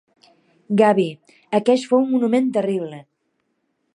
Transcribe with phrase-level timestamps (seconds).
[0.79, 1.05] Gabby,
[1.59, 3.03] aqueix fou un moment terrible.